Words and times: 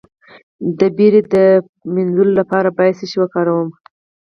د 0.79 0.81
ویرې 0.95 1.21
د 1.33 1.35
مینځلو 1.93 2.33
لپاره 2.39 2.69
باید 2.77 2.97
څه 2.99 3.05
شی 3.09 3.17
وکاروم؟ 3.19 3.69